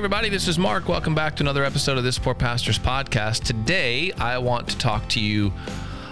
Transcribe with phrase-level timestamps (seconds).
[0.00, 0.88] everybody, this is Mark.
[0.88, 3.42] Welcome back to another episode of This Poor Pastor's Podcast.
[3.42, 5.52] Today, I want to talk to you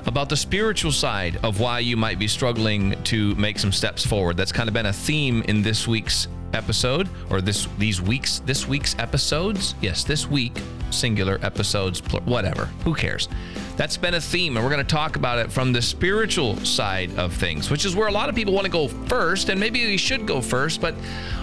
[0.09, 4.39] about the spiritual side of why you might be struggling to make some steps forward.
[4.39, 8.67] That's kind of been a theme in this week's episode, or this these weeks this
[8.67, 9.75] week's episodes.
[9.83, 10.59] Yes, this week
[10.91, 12.65] singular episodes, whatever.
[12.85, 13.29] Who cares?
[13.77, 17.17] That's been a theme, and we're going to talk about it from the spiritual side
[17.19, 19.85] of things, which is where a lot of people want to go first, and maybe
[19.85, 20.95] we should go first, but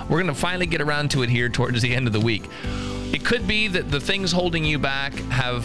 [0.09, 2.49] we're going to finally get around to it here towards the end of the week.
[3.13, 5.63] It could be that the things holding you back have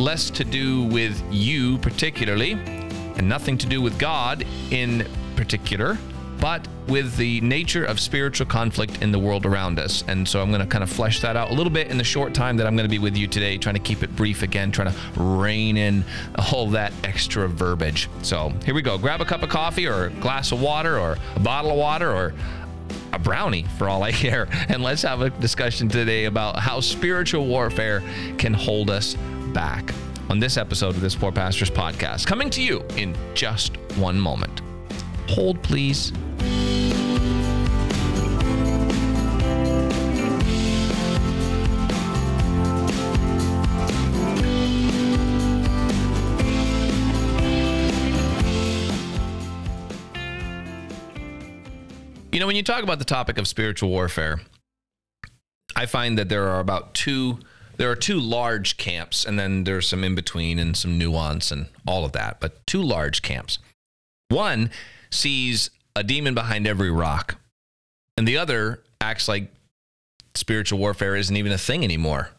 [0.00, 5.06] less to do with you particularly, and nothing to do with God in
[5.36, 5.98] particular
[6.42, 10.02] but with the nature of spiritual conflict in the world around us.
[10.08, 12.02] And so I'm going to kind of flesh that out a little bit in the
[12.02, 14.42] short time that I'm going to be with you today, trying to keep it brief
[14.42, 16.04] again, trying to rein in
[16.52, 18.10] all that extra verbiage.
[18.22, 18.98] So here we go.
[18.98, 22.10] Grab a cup of coffee or a glass of water or a bottle of water
[22.10, 22.34] or
[23.12, 24.48] a brownie for all I care.
[24.68, 28.02] And let's have a discussion today about how spiritual warfare
[28.36, 29.16] can hold us
[29.52, 29.92] back
[30.30, 34.62] on this episode of this Poor Pastors podcast, coming to you in just one moment.
[35.28, 36.12] Hold, please.
[52.32, 54.40] You know, when you talk about the topic of spiritual warfare,
[55.76, 57.38] I find that there are about two
[57.76, 61.66] there are two large camps and then there's some in between and some nuance and
[61.86, 63.58] all of that, but two large camps.
[64.28, 64.70] One
[65.10, 67.36] sees a demon behind every rock,
[68.16, 69.52] and the other acts like
[70.34, 72.30] spiritual warfare isn't even a thing anymore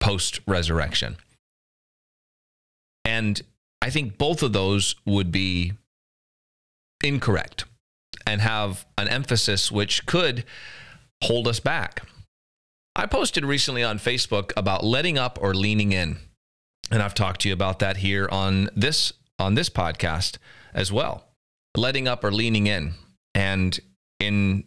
[0.00, 1.16] post resurrection.
[3.04, 3.40] And
[3.82, 5.72] I think both of those would be
[7.02, 7.64] incorrect
[8.26, 10.44] and have an emphasis which could
[11.24, 12.02] hold us back.
[12.98, 16.16] I posted recently on Facebook about letting up or leaning in.
[16.90, 20.38] And I've talked to you about that here on this on this podcast
[20.74, 21.28] as well.
[21.76, 22.94] Letting up or leaning in.
[23.36, 23.78] And
[24.18, 24.64] in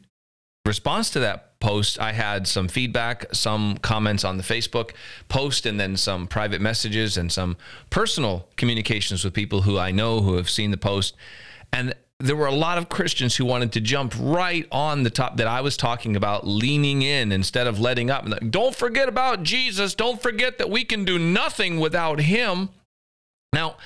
[0.66, 4.92] response to that post, I had some feedback, some comments on the Facebook
[5.28, 7.58] post, and then some private messages and some
[7.90, 11.18] personal communications with people who I know who have seen the post.
[11.74, 15.38] And there were a lot of Christians who wanted to jump right on the top
[15.38, 18.28] that I was talking about, leaning in instead of letting up.
[18.50, 19.96] Don't forget about Jesus.
[19.96, 22.70] Don't forget that we can do nothing without him.
[23.54, 23.78] Now,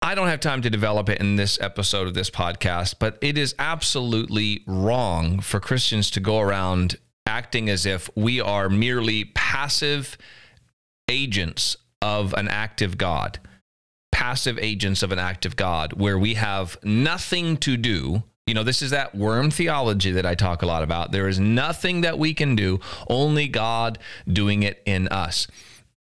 [0.00, 3.38] I don't have time to develop it in this episode of this podcast, but it
[3.38, 10.18] is absolutely wrong for Christians to go around acting as if we are merely passive
[11.08, 13.38] agents of an active God
[14.12, 18.22] passive agents of an active God, where we have nothing to do.
[18.46, 21.10] You know, this is that worm theology that I talk a lot about.
[21.10, 22.78] There is nothing that we can do,
[23.08, 23.98] only God
[24.30, 25.48] doing it in us.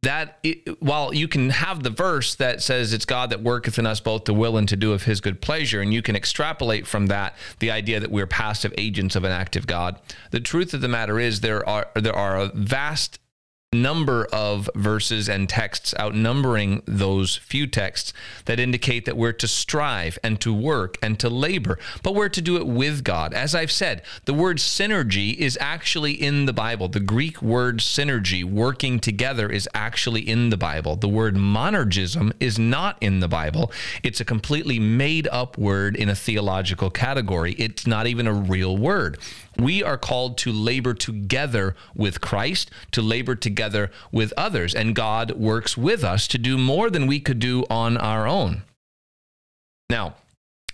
[0.04, 3.86] That it, while you can have the verse that says it's God that worketh in
[3.86, 6.88] us both to will and to do of his good pleasure, and you can extrapolate
[6.88, 10.00] from that the idea that we're passive agents of an active God.
[10.32, 13.20] The truth of the matter is there are there are a vast
[13.74, 18.12] number of verses and texts outnumbering those few texts
[18.44, 22.42] that indicate that we're to strive and to work and to labor, but we're to
[22.42, 23.34] do it with God.
[23.34, 26.90] As I've said, the word synergy is actually in the Bible.
[26.90, 30.98] The Greek word synergy, working together, is actually in the Bible.
[30.98, 33.72] The word monergism is not in the Bible.
[34.04, 37.54] It's a completely made up word in a theological category.
[37.54, 39.18] It's not even a real word.
[39.58, 45.32] We are called to labor together with Christ, to labor together with others, and God
[45.32, 48.64] works with us to do more than we could do on our own.
[49.90, 50.16] Now,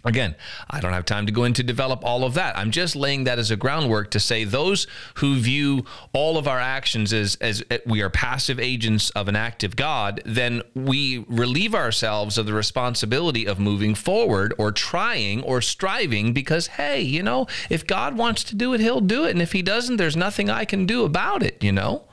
[0.08, 0.36] Again,
[0.70, 2.58] I don't have time to go into develop all of that.
[2.58, 6.60] I'm just laying that as a groundwork to say those who view all of our
[6.60, 11.76] actions as, as eh, we are passive agents of an active God, then we relieve
[11.76, 17.46] ourselves of the responsibility of moving forward or trying or striving because, hey, you know,
[17.70, 19.32] if God wants to do it, he'll do it.
[19.32, 22.07] And if he doesn't, there's nothing I can do about it, you know?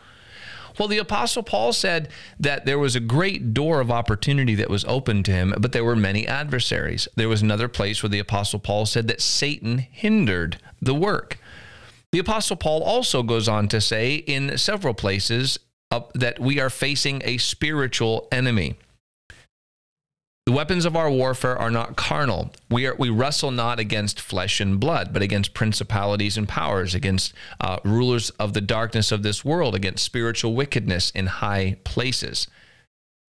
[0.78, 2.08] Well, the Apostle Paul said
[2.40, 5.84] that there was a great door of opportunity that was open to him, but there
[5.84, 7.06] were many adversaries.
[7.14, 11.38] There was another place where the Apostle Paul said that Satan hindered the work.
[12.10, 15.58] The Apostle Paul also goes on to say in several places
[16.14, 18.76] that we are facing a spiritual enemy.
[20.46, 22.52] The weapons of our warfare are not carnal.
[22.68, 27.32] We, are, we wrestle not against flesh and blood, but against principalities and powers, against
[27.60, 32.46] uh, rulers of the darkness of this world, against spiritual wickedness in high places.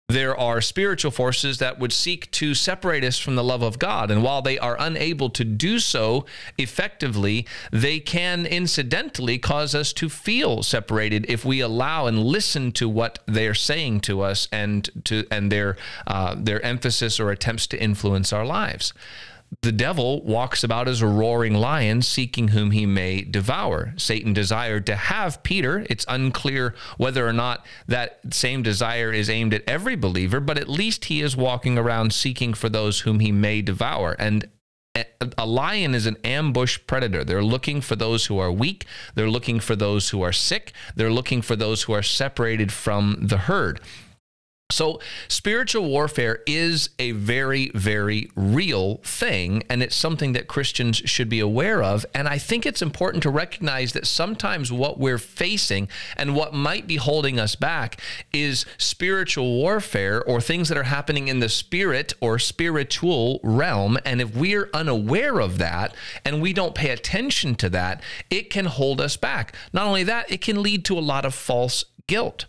[0.08, 4.12] There are spiritual forces that would seek to separate us from the love of God.
[4.12, 6.26] And while they are unable to do so
[6.60, 12.88] effectively, they can incidentally cause us to feel separated if we allow and listen to
[12.88, 15.76] what they're saying to us and to and their
[16.06, 18.94] uh, their emphasis or attempts to influence our lives
[19.62, 23.94] the devil walks about as a roaring lion, seeking whom he may devour.
[23.98, 25.86] Satan desired to have Peter.
[25.90, 30.70] It's unclear whether or not that same desire is aimed at every believer, but at
[30.70, 34.16] least he is walking around seeking for those whom he may devour.
[34.20, 34.50] And
[35.38, 37.24] a lion is an ambush predator.
[37.24, 38.86] They're looking for those who are weak.
[39.16, 40.72] They're looking for those who are sick.
[40.96, 43.82] They're looking for those who are separated from the herd.
[44.72, 51.30] So, spiritual warfare is a very, very real thing, and it's something that Christians should
[51.30, 52.04] be aware of.
[52.16, 56.88] And I think it's important to recognize that sometimes what we're facing and what might
[56.88, 58.02] be holding us back
[58.34, 64.00] is spiritual warfare or things that are happening in the spirit or spiritual realm.
[64.04, 65.96] And if we're unaware of that
[66.26, 68.02] and we don't pay attention to that,
[68.32, 69.54] it can hold us back.
[69.74, 72.46] Not only that, it can lead to a lot of false guilt.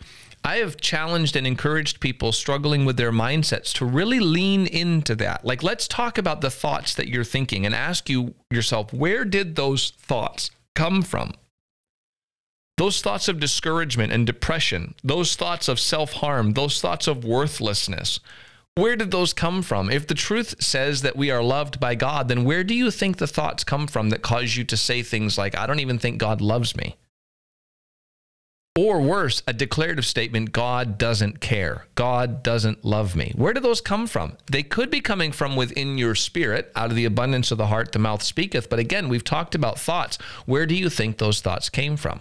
[0.47, 5.45] I have challenged and encouraged people struggling with their mindsets to really lean into that.
[5.45, 9.57] Like, let's talk about the thoughts that you're thinking and ask you yourself, where did
[9.57, 11.33] those thoughts come from?
[12.77, 18.21] Those thoughts of discouragement and depression, those thoughts of self harm, those thoughts of worthlessness,
[18.77, 19.91] where did those come from?
[19.91, 23.17] If the truth says that we are loved by God, then where do you think
[23.17, 26.19] the thoughts come from that cause you to say things like, I don't even think
[26.19, 26.95] God loves me?
[28.77, 31.87] Or worse, a declarative statement God doesn't care.
[31.95, 33.33] God doesn't love me.
[33.35, 34.37] Where do those come from?
[34.51, 36.73] They could be coming from within your spirit.
[36.77, 38.69] Out of the abundance of the heart, the mouth speaketh.
[38.69, 40.19] But again, we've talked about thoughts.
[40.45, 42.21] Where do you think those thoughts came from?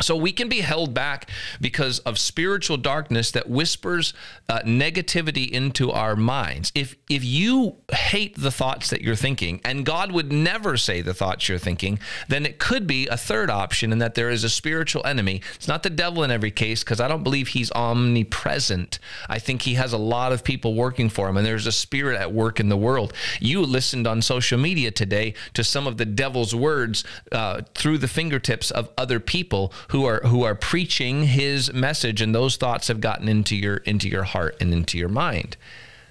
[0.00, 1.28] So we can be held back
[1.60, 4.14] because of spiritual darkness that whispers
[4.48, 6.72] uh, negativity into our minds.
[6.74, 11.14] If if you hate the thoughts that you're thinking, and God would never say the
[11.14, 11.98] thoughts you're thinking,
[12.28, 15.42] then it could be a third option, in that there is a spiritual enemy.
[15.54, 18.98] It's not the devil in every case, because I don't believe he's omnipresent.
[19.28, 22.18] I think he has a lot of people working for him, and there's a spirit
[22.18, 23.12] at work in the world.
[23.40, 28.08] You listened on social media today to some of the devil's words uh, through the
[28.08, 33.00] fingertips of other people who are who are preaching his message and those thoughts have
[33.00, 35.56] gotten into your into your heart and into your mind.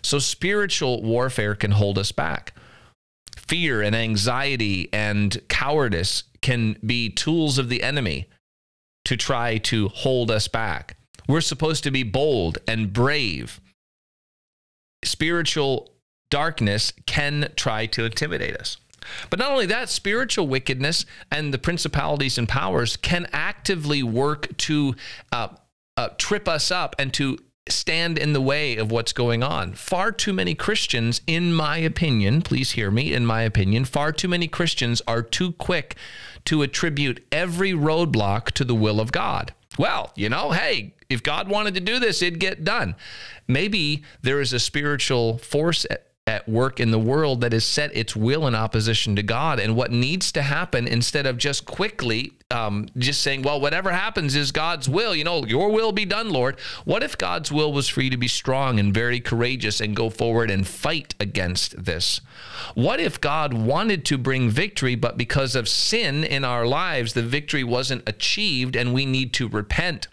[0.02, 2.54] So spiritual warfare can hold us back.
[3.38, 8.28] Fear and anxiety and cowardice can be tools of the enemy
[9.06, 10.98] to try to hold us back.
[11.28, 13.62] We're supposed to be bold and brave.
[15.06, 15.94] Spiritual
[16.30, 18.78] darkness can try to intimidate us.
[19.30, 24.96] But not only that, spiritual wickedness and the principalities and powers can actively work to
[25.32, 25.50] uh,
[25.98, 27.38] uh, trip us up and to
[27.68, 29.74] stand in the way of what's going on.
[29.74, 34.28] Far too many Christians, in my opinion, please hear me, in my opinion, far too
[34.28, 35.96] many Christians are too quick
[36.46, 39.54] to attribute every roadblock to the will of God.
[39.78, 42.96] Well, you know, hey, if God wanted to do this, it'd get done.
[43.48, 45.86] Maybe there is a spiritual force
[46.30, 49.60] at work in the world that has set its will in opposition to God.
[49.60, 54.36] And what needs to happen instead of just quickly um, just saying, well, whatever happens
[54.36, 56.60] is God's will, you know, your will be done, Lord.
[56.86, 60.12] What if God's will was for you to be strong and very courageous and go
[60.12, 62.22] forward and fight against this?
[62.76, 67.24] What if God wanted to bring victory, but because of sin in our lives, the
[67.24, 70.08] victory wasn't achieved and we need to repent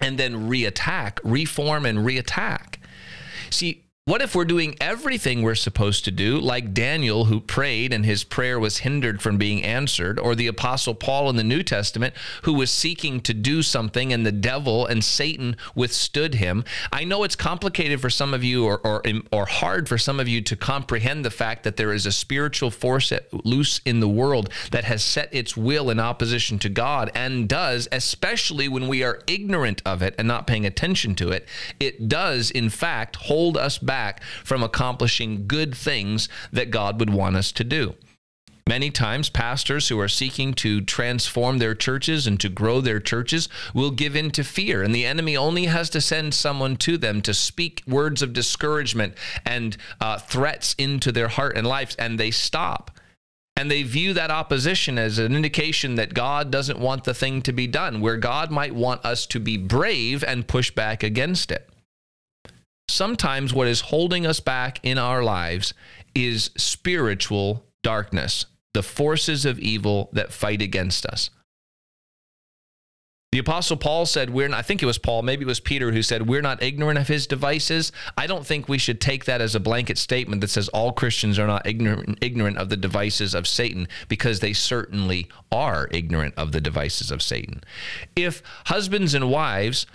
[0.00, 2.76] and then reattack, reform and reattack?
[3.48, 8.04] See, what if we're doing everything we're supposed to do, like Daniel, who prayed and
[8.04, 12.12] his prayer was hindered from being answered, or the Apostle Paul in the New Testament,
[12.42, 16.64] who was seeking to do something and the devil and Satan withstood him?
[16.90, 20.26] I know it's complicated for some of you or, or, or hard for some of
[20.26, 23.12] you to comprehend the fact that there is a spiritual force
[23.44, 27.86] loose in the world that has set its will in opposition to God and does,
[27.92, 31.46] especially when we are ignorant of it and not paying attention to it,
[31.78, 37.10] it does, in fact, hold us back back from accomplishing good things that God would
[37.10, 37.94] want us to do.
[38.68, 43.48] Many times, pastors who are seeking to transform their churches and to grow their churches
[43.74, 47.22] will give in to fear, and the enemy only has to send someone to them
[47.22, 52.30] to speak words of discouragement and uh, threats into their heart and lives, and they
[52.30, 52.90] stop.
[53.56, 57.52] And they view that opposition as an indication that God doesn't want the thing to
[57.52, 61.71] be done, where God might want us to be brave and push back against it
[62.92, 65.74] sometimes what is holding us back in our lives
[66.14, 71.30] is spiritual darkness, the forces of evil that fight against us.
[73.32, 75.90] The apostle Paul said, we're not, I think it was Paul, maybe it was Peter
[75.90, 77.90] who said, we're not ignorant of his devices.
[78.14, 81.38] I don't think we should take that as a blanket statement that says all Christians
[81.38, 86.52] are not ignorant, ignorant of the devices of Satan because they certainly are ignorant of
[86.52, 87.64] the devices of Satan.
[88.14, 89.86] If husbands and wives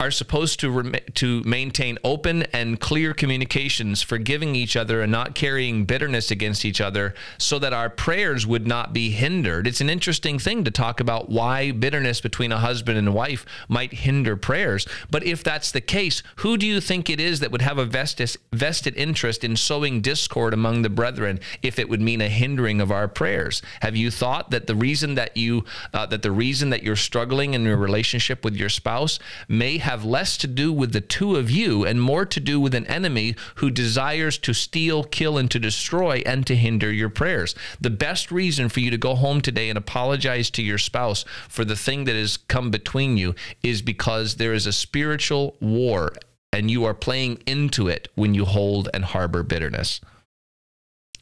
[0.00, 5.36] are supposed to rem- to maintain open and clear communications, forgiving each other and not
[5.36, 9.68] carrying bitterness against each other, so that our prayers would not be hindered.
[9.68, 13.92] It's an interesting thing to talk about why bitterness between a husband and wife might
[13.92, 14.84] hinder prayers.
[15.12, 17.84] But if that's the case, who do you think it is that would have a
[17.84, 22.80] vested vested interest in sowing discord among the brethren if it would mean a hindering
[22.80, 23.62] of our prayers?
[23.80, 27.54] Have you thought that the reason that you uh, that the reason that you're struggling
[27.54, 31.48] in your relationship with your spouse may have less to do with the two of
[31.48, 35.60] you and more to do with an enemy who desires to steal, kill, and to
[35.60, 37.54] destroy and to hinder your prayers.
[37.80, 41.64] The best reason for you to go home today and apologize to your spouse for
[41.64, 46.12] the thing that has come between you is because there is a spiritual war
[46.52, 50.00] and you are playing into it when you hold and harbor bitterness.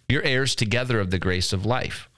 [0.09, 2.09] You're heirs together of the grace of life.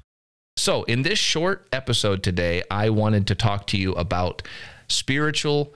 [0.57, 4.43] So, in this short episode today, I wanted to talk to you about
[4.87, 5.75] spiritual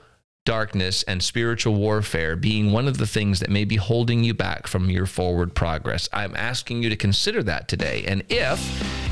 [0.49, 4.65] darkness and spiritual warfare being one of the things that may be holding you back
[4.65, 6.09] from your forward progress.
[6.11, 8.03] I'm asking you to consider that today.
[8.07, 8.59] And if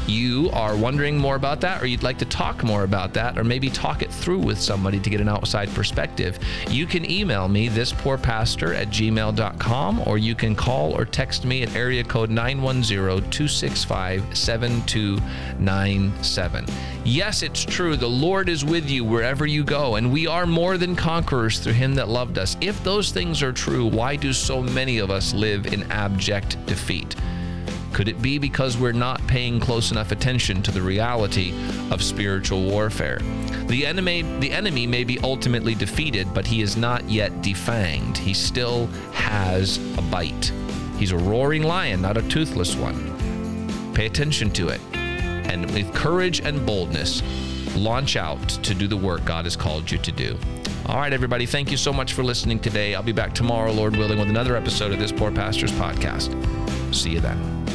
[0.09, 3.43] you are wondering more about that, or you'd like to talk more about that, or
[3.43, 6.39] maybe talk it through with somebody to get an outside perspective,
[6.69, 11.75] you can email me, thispoorpastor at gmail.com, or you can call or text me at
[11.75, 16.65] area code 910 265 7297.
[17.07, 17.95] Yes, it's true.
[17.95, 21.71] The Lord is with you wherever you go, and we are more than conquerors through
[21.71, 22.57] him that loved us.
[22.59, 27.15] If those things are true, why do so many of us live in abject defeat?
[27.93, 31.53] Could it be because we're not paying close enough attention to the reality
[31.91, 33.19] of spiritual warfare?
[33.67, 38.17] The enemy, the enemy may be ultimately defeated, but he is not yet defanged.
[38.17, 40.51] He still has a bite.
[40.97, 43.93] He's a roaring lion, not a toothless one.
[43.93, 44.81] Pay attention to it
[45.47, 47.21] and with courage and boldness,
[47.75, 50.37] launch out to do the work God has called you to do.
[50.85, 52.95] All right, everybody, thank you so much for listening today.
[52.95, 56.33] I'll be back tomorrow, Lord willing, with another episode of this Poor Pastors Podcast.
[56.95, 57.66] See you then.